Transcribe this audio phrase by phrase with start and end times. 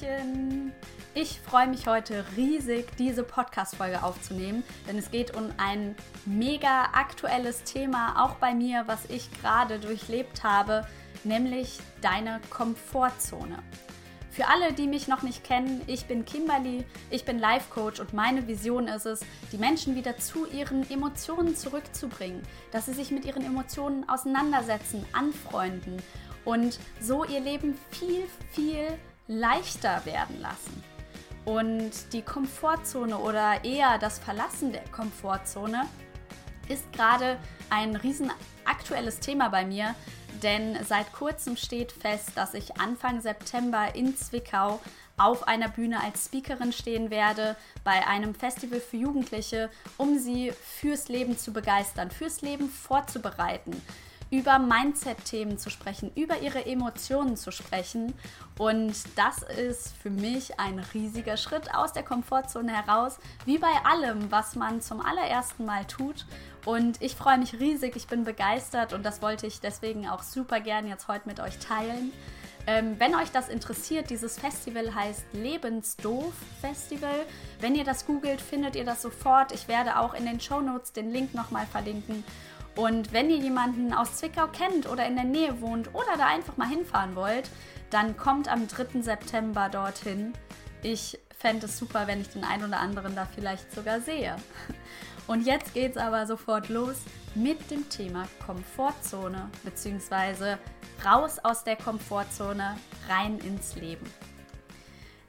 [0.00, 0.72] Hallöchen!
[1.14, 5.96] Ich freue mich heute riesig, diese Podcast-Folge aufzunehmen, denn es geht um ein
[6.26, 10.86] mega aktuelles Thema, auch bei mir, was ich gerade durchlebt habe,
[11.24, 13.58] nämlich deine Komfortzone.
[14.30, 18.12] Für alle, die mich noch nicht kennen, ich bin Kimberly, ich bin Life Coach und
[18.12, 19.20] meine Vision ist es,
[19.50, 26.00] die Menschen wieder zu ihren Emotionen zurückzubringen, dass sie sich mit ihren Emotionen auseinandersetzen, anfreunden
[26.44, 30.82] und so ihr Leben viel, viel leichter werden lassen.
[31.44, 35.86] Und die Komfortzone oder eher das Verlassen der Komfortzone
[36.68, 37.38] ist gerade
[37.70, 38.30] ein riesen
[38.64, 39.94] aktuelles Thema bei mir,
[40.42, 44.80] denn seit kurzem steht fest, dass ich Anfang September in Zwickau
[45.16, 51.08] auf einer Bühne als Speakerin stehen werde bei einem Festival für Jugendliche, um sie fürs
[51.08, 53.82] Leben zu begeistern, fürs Leben vorzubereiten
[54.30, 58.14] über Mindset-Themen zu sprechen, über ihre Emotionen zu sprechen.
[58.58, 64.30] Und das ist für mich ein riesiger Schritt aus der Komfortzone heraus, wie bei allem,
[64.30, 66.26] was man zum allerersten Mal tut.
[66.66, 70.60] Und ich freue mich riesig, ich bin begeistert und das wollte ich deswegen auch super
[70.60, 72.12] gern jetzt heute mit euch teilen.
[72.68, 77.24] Ähm, wenn euch das interessiert, dieses Festival heißt Lebensdoof Festival.
[77.60, 79.52] Wenn ihr das googelt, findet ihr das sofort.
[79.52, 82.24] Ich werde auch in den Show Notes den Link nochmal verlinken.
[82.78, 86.56] Und wenn ihr jemanden aus Zwickau kennt oder in der Nähe wohnt oder da einfach
[86.56, 87.50] mal hinfahren wollt,
[87.90, 89.02] dann kommt am 3.
[89.02, 90.32] September dorthin.
[90.84, 94.36] Ich fände es super, wenn ich den einen oder anderen da vielleicht sogar sehe.
[95.26, 96.98] Und jetzt geht es aber sofort los
[97.34, 100.60] mit dem Thema Komfortzone, beziehungsweise
[101.04, 102.76] raus aus der Komfortzone,
[103.08, 104.08] rein ins Leben.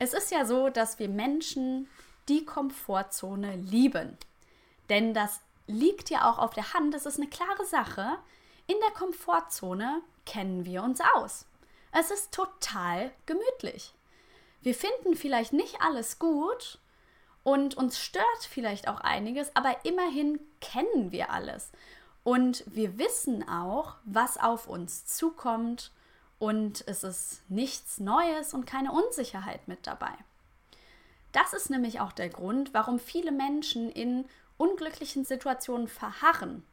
[0.00, 1.86] Es ist ja so, dass wir Menschen
[2.28, 4.18] die Komfortzone lieben.
[4.88, 8.18] Denn das liegt ja auch auf der Hand, das ist eine klare Sache.
[8.66, 11.46] In der Komfortzone kennen wir uns aus.
[11.92, 13.94] Es ist total gemütlich.
[14.60, 16.78] Wir finden vielleicht nicht alles gut
[17.44, 21.70] und uns stört vielleicht auch einiges, aber immerhin kennen wir alles.
[22.24, 25.92] Und wir wissen auch, was auf uns zukommt
[26.40, 30.12] und es ist nichts Neues und keine Unsicherheit mit dabei.
[31.30, 34.24] Das ist nämlich auch der Grund, warum viele Menschen in
[34.56, 36.64] unglücklichen Situationen verharren,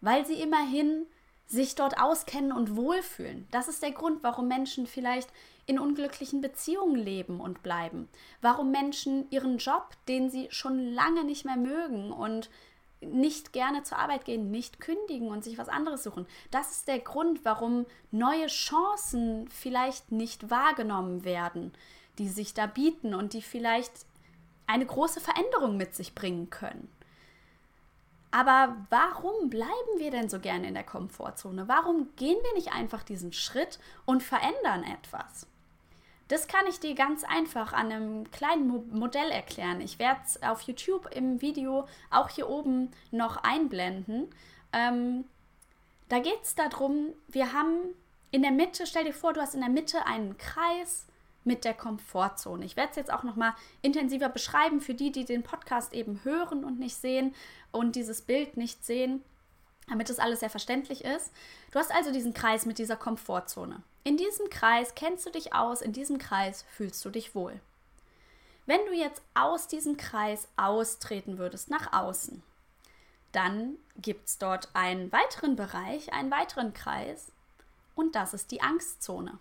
[0.00, 1.06] weil sie immerhin
[1.46, 3.46] sich dort auskennen und wohlfühlen.
[3.50, 5.28] Das ist der Grund, warum Menschen vielleicht
[5.66, 8.08] in unglücklichen Beziehungen leben und bleiben.
[8.40, 12.50] Warum Menschen ihren Job, den sie schon lange nicht mehr mögen und
[13.00, 16.26] nicht gerne zur Arbeit gehen, nicht kündigen und sich was anderes suchen.
[16.50, 21.72] Das ist der Grund, warum neue Chancen vielleicht nicht wahrgenommen werden,
[22.18, 23.92] die sich da bieten und die vielleicht
[24.66, 26.90] eine große Veränderung mit sich bringen können.
[28.30, 31.68] Aber warum bleiben wir denn so gerne in der Komfortzone?
[31.68, 35.46] Warum gehen wir nicht einfach diesen Schritt und verändern etwas?
[36.28, 39.80] Das kann ich dir ganz einfach an einem kleinen Modell erklären.
[39.80, 44.28] Ich werde es auf YouTube im Video auch hier oben noch einblenden.
[44.72, 45.24] Ähm,
[46.08, 47.94] da geht es darum, wir haben
[48.32, 51.06] in der Mitte, stell dir vor, du hast in der Mitte einen Kreis
[51.46, 52.64] mit der Komfortzone.
[52.64, 56.20] Ich werde es jetzt auch noch mal intensiver beschreiben für die, die den Podcast eben
[56.24, 57.34] hören und nicht sehen
[57.70, 59.22] und dieses Bild nicht sehen,
[59.88, 61.32] damit das alles sehr verständlich ist.
[61.70, 63.82] Du hast also diesen Kreis mit dieser Komfortzone.
[64.04, 67.60] In diesem Kreis kennst du dich aus, in diesem Kreis fühlst du dich wohl.
[68.66, 72.42] Wenn du jetzt aus diesem Kreis austreten würdest nach außen,
[73.30, 77.30] dann gibt es dort einen weiteren Bereich, einen weiteren Kreis
[77.94, 79.38] und das ist die Angstzone.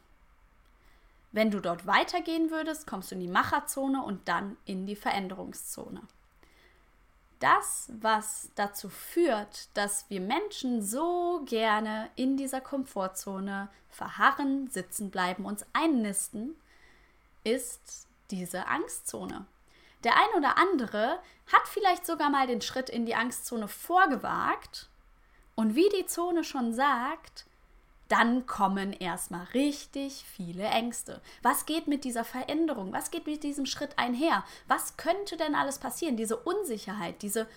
[1.35, 6.01] Wenn du dort weitergehen würdest, kommst du in die Macherzone und dann in die Veränderungszone.
[7.41, 15.43] Das, was dazu führt, dass wir Menschen so gerne in dieser Komfortzone verharren, sitzen bleiben,
[15.43, 16.55] uns einnisten,
[17.43, 19.45] ist diese Angstzone.
[20.05, 21.19] Der ein oder andere
[21.51, 24.87] hat vielleicht sogar mal den Schritt in die Angstzone vorgewagt
[25.55, 27.45] und wie die Zone schon sagt,
[28.07, 31.21] dann kommen erstmal richtig viele Ängste.
[31.41, 32.93] Was geht mit dieser Veränderung?
[32.93, 34.43] Was geht mit diesem Schritt einher?
[34.67, 36.17] Was könnte denn alles passieren?
[36.17, 37.47] Diese Unsicherheit, diese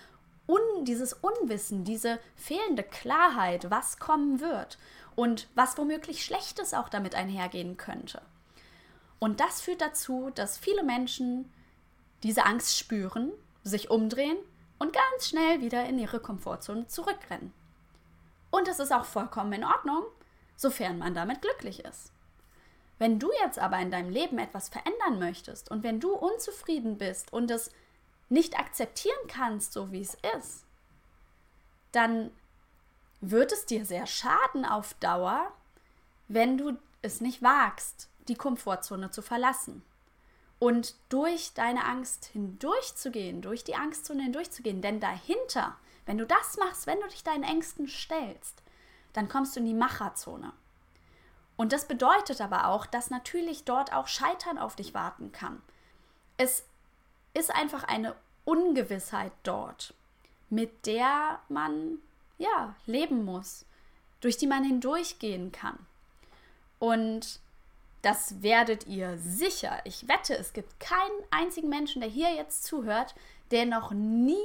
[0.47, 4.79] Un, dieses Unwissen, diese fehlende Klarheit, was kommen wird
[5.15, 8.23] und was womöglich Schlechtes auch damit einhergehen könnte.
[9.19, 11.51] Und das führt dazu, dass viele Menschen
[12.23, 13.31] diese Angst spüren,
[13.63, 14.37] sich umdrehen
[14.79, 17.53] und ganz schnell wieder in ihre Komfortzone zurückrennen.
[18.49, 20.03] Und es ist auch vollkommen in Ordnung,
[20.59, 22.11] sofern man damit glücklich ist.
[22.97, 27.31] Wenn du jetzt aber in deinem Leben etwas verändern möchtest und wenn du unzufrieden bist
[27.31, 27.71] und es
[28.27, 30.65] nicht akzeptieren kannst, so wie es ist,
[31.93, 32.29] dann
[33.21, 35.49] wird es dir sehr schaden auf Dauer,
[36.27, 39.81] wenn du es nicht wagst, die Komfortzone zu verlassen.
[40.59, 44.81] und durch deine Angst hindurchzugehen, durch die Angstzone hindurchzugehen.
[44.81, 48.61] Denn dahinter, wenn du das machst, wenn du dich deinen Ängsten stellst,
[49.13, 50.53] dann kommst du in die Macherzone.
[51.57, 55.61] Und das bedeutet aber auch, dass natürlich dort auch Scheitern auf dich warten kann.
[56.37, 56.63] Es
[57.33, 58.15] ist einfach eine
[58.45, 59.93] Ungewissheit dort,
[60.49, 61.97] mit der man
[62.37, 63.65] ja leben muss,
[64.21, 65.77] durch die man hindurchgehen kann.
[66.79, 67.41] Und
[68.01, 69.81] das werdet ihr sicher.
[69.83, 73.15] Ich wette, es gibt keinen einzigen Menschen, der hier jetzt zuhört,
[73.51, 74.37] der noch nie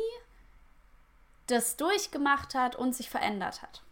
[1.46, 3.83] das durchgemacht hat und sich verändert hat.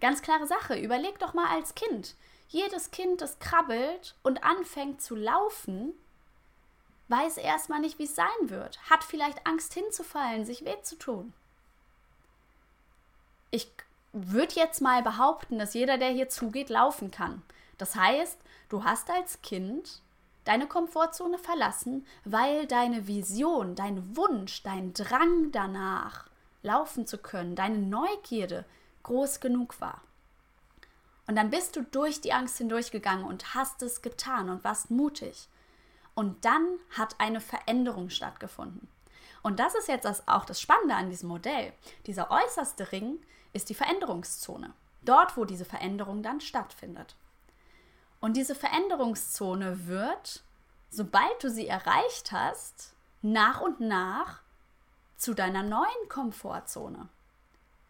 [0.00, 0.78] Ganz klare Sache.
[0.78, 2.14] Überleg doch mal als Kind.
[2.48, 5.92] Jedes Kind, das krabbelt und anfängt zu laufen,
[7.08, 11.32] weiß erstmal nicht, wie es sein wird, hat vielleicht Angst hinzufallen, sich weh zu tun.
[13.50, 13.70] Ich
[14.12, 17.42] würde jetzt mal behaupten, dass jeder, der hier zugeht, laufen kann.
[17.78, 18.38] Das heißt,
[18.68, 20.00] du hast als Kind
[20.44, 26.26] deine Komfortzone verlassen, weil deine Vision, dein Wunsch, dein Drang danach,
[26.62, 28.64] laufen zu können, deine Neugierde
[29.02, 30.02] groß genug war.
[31.26, 35.48] Und dann bist du durch die Angst hindurchgegangen und hast es getan und warst mutig.
[36.14, 38.88] Und dann hat eine Veränderung stattgefunden.
[39.42, 41.72] Und das ist jetzt auch das Spannende an diesem Modell.
[42.06, 43.18] Dieser äußerste Ring
[43.52, 44.72] ist die Veränderungszone.
[45.02, 47.14] Dort, wo diese Veränderung dann stattfindet.
[48.20, 50.42] Und diese Veränderungszone wird,
[50.90, 52.92] sobald du sie erreicht hast,
[53.22, 54.40] nach und nach
[55.16, 57.08] zu deiner neuen Komfortzone.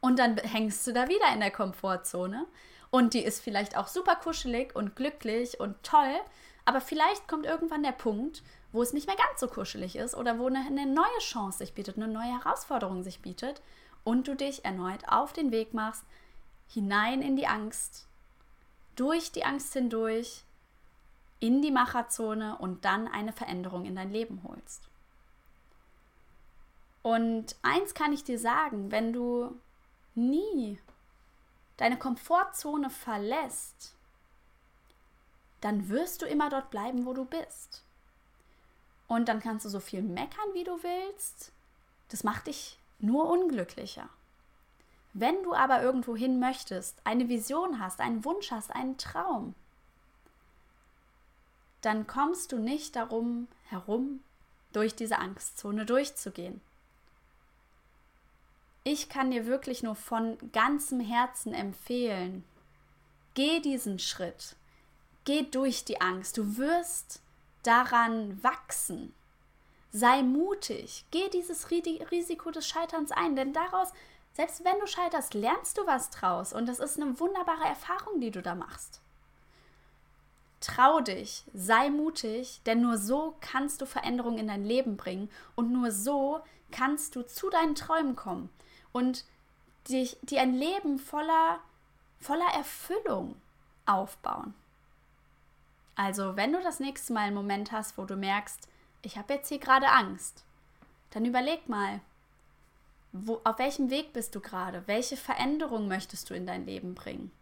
[0.01, 2.47] Und dann hängst du da wieder in der Komfortzone
[2.91, 6.15] und die ist vielleicht auch super kuschelig und glücklich und toll,
[6.65, 8.43] aber vielleicht kommt irgendwann der Punkt,
[8.73, 11.75] wo es nicht mehr ganz so kuschelig ist oder wo eine, eine neue Chance sich
[11.75, 13.61] bietet, eine neue Herausforderung sich bietet
[14.05, 16.05] und du dich erneut auf den Weg machst,
[16.69, 18.07] hinein in die Angst,
[18.97, 20.45] durch die Angst hindurch,
[21.41, 24.83] in die Macherzone und dann eine Veränderung in dein Leben holst.
[27.03, 29.59] Und eins kann ich dir sagen, wenn du
[30.15, 30.79] nie
[31.77, 33.95] deine Komfortzone verlässt,
[35.61, 37.85] dann wirst du immer dort bleiben, wo du bist.
[39.09, 41.53] Und dann kannst du so viel meckern, wie du willst.
[42.09, 44.09] Das macht dich nur unglücklicher.
[45.13, 49.55] Wenn du aber irgendwo hin möchtest, eine Vision hast, einen Wunsch hast, einen Traum,
[51.81, 54.23] dann kommst du nicht darum herum,
[54.73, 56.61] durch diese Angstzone durchzugehen.
[58.83, 62.45] Ich kann dir wirklich nur von ganzem Herzen empfehlen,
[63.35, 64.57] geh diesen Schritt,
[65.25, 67.21] geh durch die Angst, du wirst
[67.63, 69.15] daran wachsen.
[69.93, 73.93] Sei mutig, geh dieses Risiko des Scheiterns ein, denn daraus,
[74.33, 78.31] selbst wenn du scheiterst, lernst du was draus und das ist eine wunderbare Erfahrung, die
[78.31, 79.03] du da machst.
[80.63, 85.71] Trau dich, sei mutig, denn nur so kannst du Veränderungen in dein Leben bringen und
[85.71, 86.41] nur so
[86.71, 88.49] kannst du zu deinen Träumen kommen
[88.93, 89.25] und
[89.89, 91.61] dich, dir ein Leben voller,
[92.21, 93.37] voller Erfüllung
[93.87, 94.55] aufbauen.
[95.97, 98.69] Also, wenn du das nächste Mal einen Moment hast, wo du merkst,
[99.03, 100.45] ich habe jetzt hier gerade Angst,
[101.11, 102.01] dann überleg mal,
[103.13, 104.83] wo, auf welchem Weg bist du gerade?
[104.87, 107.33] Welche Veränderung möchtest du in dein Leben bringen?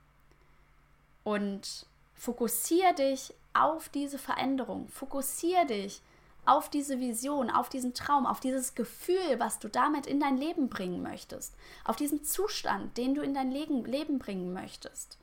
[1.24, 4.88] Und fokussiere dich auf diese Veränderung.
[4.88, 6.00] Fokussiere dich
[6.48, 10.68] auf diese Vision, auf diesen Traum, auf dieses Gefühl, was du damit in dein Leben
[10.68, 15.18] bringen möchtest, auf diesen Zustand, den du in dein Leben bringen möchtest.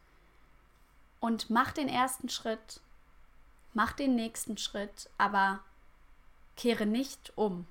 [1.19, 2.79] Und mach den ersten Schritt,
[3.73, 5.59] mach den nächsten Schritt, aber
[6.55, 7.65] kehre nicht um.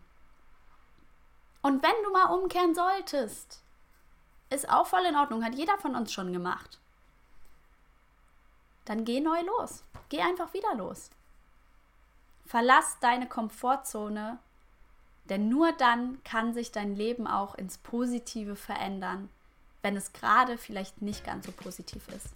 [1.62, 3.62] Und wenn du mal umkehren solltest,
[4.50, 6.78] ist auch voll in Ordnung, hat jeder von uns schon gemacht.
[8.84, 9.84] Dann geh neu los.
[10.08, 11.10] Geh einfach wieder los.
[12.46, 14.38] Verlass deine Komfortzone,
[15.30, 19.30] denn nur dann kann sich dein Leben auch ins Positive verändern,
[19.82, 22.28] wenn es gerade vielleicht nicht ganz so positiv ist.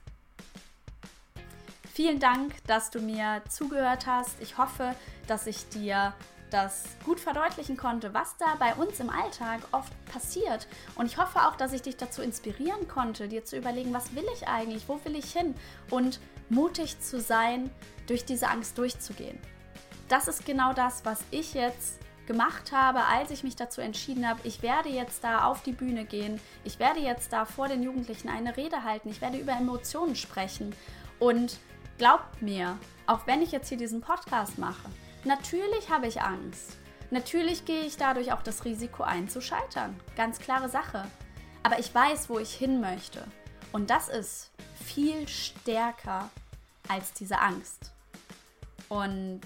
[1.92, 4.40] Vielen Dank, dass du mir zugehört hast.
[4.40, 4.94] Ich hoffe,
[5.26, 6.14] dass ich dir
[6.50, 10.66] das gut verdeutlichen konnte, was da bei uns im Alltag oft passiert.
[10.94, 14.24] Und ich hoffe auch, dass ich dich dazu inspirieren konnte, dir zu überlegen, was will
[14.34, 15.54] ich eigentlich, wo will ich hin
[15.90, 17.68] und mutig zu sein,
[18.06, 19.38] durch diese Angst durchzugehen
[20.08, 24.40] das ist genau das, was ich jetzt gemacht habe, als ich mich dazu entschieden habe,
[24.44, 28.28] ich werde jetzt da auf die Bühne gehen, ich werde jetzt da vor den Jugendlichen
[28.28, 30.74] eine Rede halten, ich werde über Emotionen sprechen
[31.18, 31.58] und
[31.96, 34.88] glaubt mir, auch wenn ich jetzt hier diesen Podcast mache,
[35.24, 36.76] natürlich habe ich Angst.
[37.10, 39.98] Natürlich gehe ich dadurch auch das Risiko ein zu scheitern.
[40.14, 41.06] Ganz klare Sache.
[41.62, 43.24] Aber ich weiß, wo ich hin möchte.
[43.72, 44.50] Und das ist
[44.84, 46.28] viel stärker
[46.86, 47.92] als diese Angst.
[48.90, 49.40] Und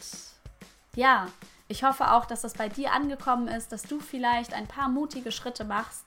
[0.97, 1.27] ja,
[1.69, 5.33] ich hoffe auch, dass das bei dir angekommen ist, dass du vielleicht ein paar mutige
[5.33, 6.05] Schritte machst.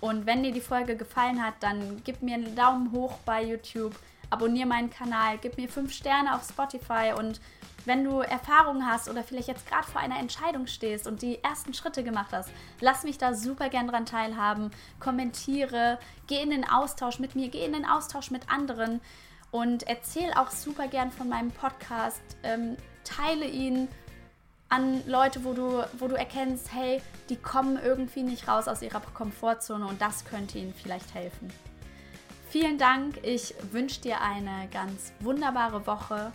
[0.00, 3.96] Und wenn dir die Folge gefallen hat, dann gib mir einen Daumen hoch bei YouTube,
[4.30, 7.40] abonniere meinen Kanal, gib mir fünf Sterne auf Spotify und
[7.84, 11.72] wenn du Erfahrungen hast oder vielleicht jetzt gerade vor einer Entscheidung stehst und die ersten
[11.72, 14.70] Schritte gemacht hast, lass mich da super gern dran teilhaben.
[15.00, 19.00] Kommentiere, geh in den Austausch mit mir, geh in den Austausch mit anderen
[19.50, 22.20] und erzähl auch super gern von meinem Podcast.
[22.42, 23.88] Ähm, teile ihn
[24.68, 29.00] an Leute, wo du, wo du erkennst, hey, die kommen irgendwie nicht raus aus ihrer
[29.00, 31.50] Komfortzone und das könnte ihnen vielleicht helfen.
[32.50, 33.18] Vielen Dank.
[33.22, 36.32] Ich wünsche dir eine ganz wunderbare Woche.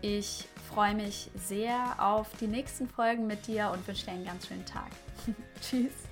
[0.00, 4.46] Ich freue mich sehr auf die nächsten Folgen mit dir und wünsche dir einen ganz
[4.46, 4.90] schönen Tag.
[5.60, 6.07] Tschüss.